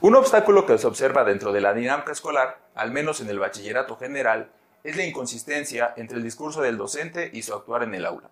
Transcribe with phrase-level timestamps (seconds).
[0.00, 3.96] Un obstáculo que se observa dentro de la dinámica escolar, al menos en el bachillerato
[3.96, 4.50] general,
[4.82, 8.30] es la inconsistencia entre el discurso del docente y su actuar en el aula.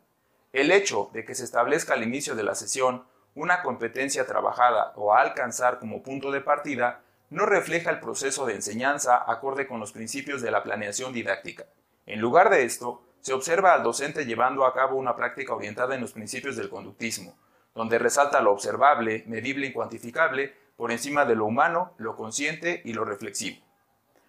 [0.53, 3.04] El hecho de que se establezca al inicio de la sesión
[3.37, 8.55] una competencia trabajada o a alcanzar como punto de partida no refleja el proceso de
[8.55, 11.67] enseñanza acorde con los principios de la planeación didáctica.
[12.07, 16.01] En lugar de esto, se observa al docente llevando a cabo una práctica orientada en
[16.01, 17.37] los principios del conductismo,
[17.79, 22.92] donde resalta lo observable, medible y cuantificable por encima de lo humano, lo consciente y
[22.92, 23.64] lo reflexivo.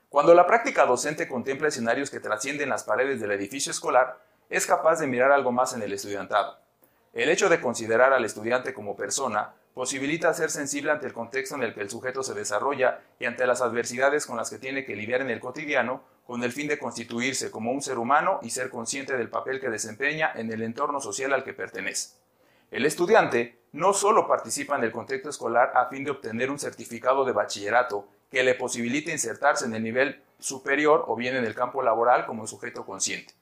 [0.08, 4.20] Cuando la práctica docente contempla escenarios que trascienden las paredes del edificio escolar,
[4.52, 6.60] es capaz de mirar algo más en el estudiantado.
[7.12, 11.64] El hecho de considerar al estudiante como persona posibilita ser sensible ante el contexto en
[11.64, 14.96] el que el sujeto se desarrolla y ante las adversidades con las que tiene que
[14.96, 18.70] lidiar en el cotidiano, con el fin de constituirse como un ser humano y ser
[18.70, 22.29] consciente del papel que desempeña en el entorno social al que pertenece.
[22.72, 27.26] El estudiante no solo participa en el contexto escolar a fin de obtener un certificado
[27.26, 31.82] de bachillerato que le posibilite insertarse en el nivel superior o bien en el campo
[31.82, 33.34] laboral como sujeto consciente.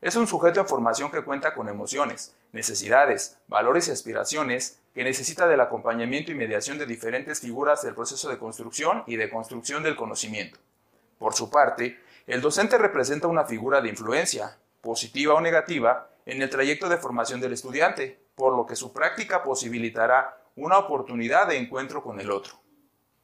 [0.00, 5.48] Es un sujeto en formación que cuenta con emociones, necesidades, valores y aspiraciones que necesita
[5.48, 9.96] del acompañamiento y mediación de diferentes figuras del proceso de construcción y de construcción del
[9.96, 10.58] conocimiento.
[11.18, 16.50] Por su parte, el docente representa una figura de influencia, positiva o negativa, en el
[16.50, 22.02] trayecto de formación del estudiante, por lo que su práctica posibilitará una oportunidad de encuentro
[22.02, 22.54] con el otro.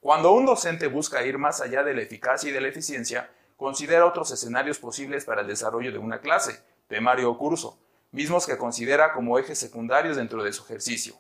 [0.00, 4.06] Cuando un docente busca ir más allá de la eficacia y de la eficiencia, considera
[4.06, 7.78] otros escenarios posibles para el desarrollo de una clase, temario o curso,
[8.10, 11.14] mismos que considera como ejes secundarios dentro de su ejercicio.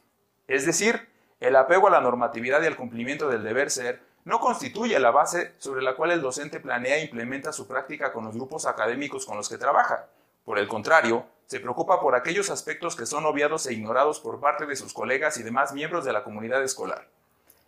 [0.48, 4.98] Es decir, el apego a la normatividad y al cumplimiento del deber ser no constituye
[4.98, 8.66] la base sobre la cual el docente planea e implementa su práctica con los grupos
[8.66, 10.06] académicos con los que trabaja.
[10.44, 14.64] Por el contrario, se preocupa por aquellos aspectos que son obviados e ignorados por parte
[14.64, 17.10] de sus colegas y demás miembros de la comunidad escolar.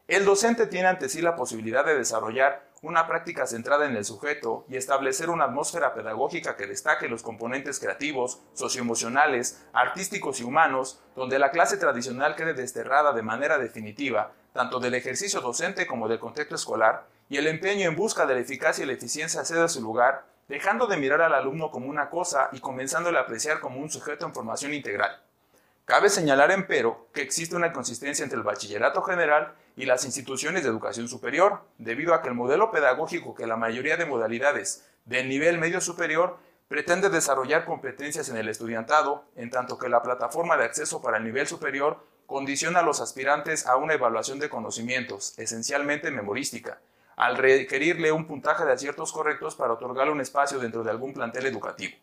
[0.09, 4.65] El docente tiene ante sí la posibilidad de desarrollar una práctica centrada en el sujeto
[4.71, 11.39] y establecer una atmósfera pedagógica que destaque los componentes creativos, socioemocionales, artísticos y humanos, donde
[11.39, 16.55] la clase tradicional quede desterrada de manera definitiva, tanto del ejercicio docente como del contexto
[16.55, 20.25] escolar, y el empeño en busca de la eficacia y la eficiencia ceda su lugar,
[20.49, 24.27] dejando de mirar al alumno como una cosa y comenzándole a apreciar como un sujeto
[24.27, 25.21] en formación integral.
[25.85, 30.71] Cabe señalar, empero, que existe una consistencia entre el bachillerato general y las instituciones de
[30.71, 35.59] educación superior, debido a que el modelo pedagógico que la mayoría de modalidades del nivel
[35.59, 36.39] medio superior
[36.69, 41.25] pretende desarrollar competencias en el estudiantado, en tanto que la plataforma de acceso para el
[41.25, 46.81] nivel superior condiciona a los aspirantes a una evaluación de conocimientos, esencialmente memorística,
[47.17, 51.47] al requerirle un puntaje de aciertos correctos para otorgarle un espacio dentro de algún plantel
[51.47, 51.95] educativo.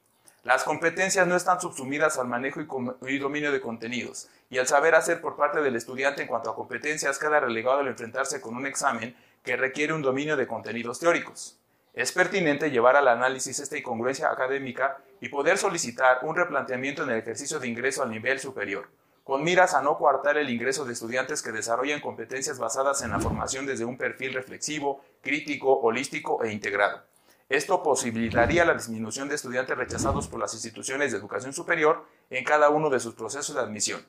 [0.43, 2.61] Las competencias no están subsumidas al manejo
[3.07, 6.55] y, dominio de contenidos, y el saber hacer por parte del estudiante en cuanto a
[6.55, 11.59] competencias queda relegado al enfrentarse con un examen que requiere un dominio de contenidos teóricos.
[11.93, 17.19] Es pertinente llevar al análisis esta incongruencia académica y poder solicitar un replanteamiento en el
[17.19, 18.89] ejercicio de ingreso al nivel superior,
[19.23, 23.19] con miras a no coartar el ingreso de estudiantes que desarrollen competencias basadas en la
[23.19, 27.03] formación desde un perfil reflexivo, crítico, holístico e integrado.
[27.49, 32.69] Esto posibilitaría la disminución de estudiantes rechazados por las instituciones de educación superior en cada
[32.69, 34.05] uno de sus procesos de admisión.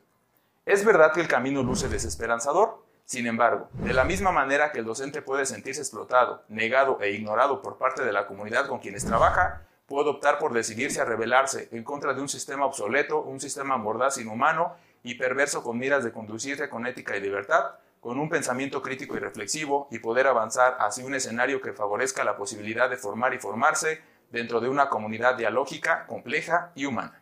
[0.64, 4.84] Es verdad que el camino luce desesperanzador, sin embargo, de la misma manera que el
[4.84, 9.66] docente puede sentirse explotado, negado e ignorado por parte de la comunidad con quienes trabaja,
[9.86, 14.18] puede optar por decidirse a rebelarse en contra de un sistema obsoleto, un sistema mordaz
[14.18, 19.16] inhumano y perverso con miras de conducirse con ética y libertad, con un pensamiento crítico
[19.16, 23.38] y reflexivo y poder avanzar hacia un escenario que favorezca la posibilidad de formar y
[23.38, 27.21] formarse dentro de una comunidad dialógica, compleja y humana.